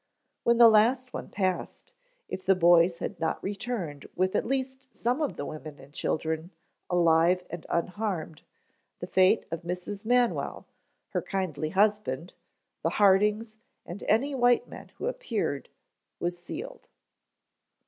[0.41, 1.93] When the last one passed,
[2.27, 6.49] if the boys had not returned with at least some of the women and children,
[6.89, 8.41] alive and unharmed,
[8.97, 10.03] the fate of Mrs.
[10.03, 10.65] Manwell,
[11.09, 12.33] her kindly husband,
[12.81, 13.53] the Hardings,
[13.85, 15.69] and any white men who appeared,
[16.19, 16.89] was sealed.